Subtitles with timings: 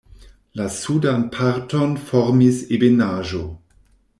[0.59, 3.47] La sudan parton formis ebenaĵo.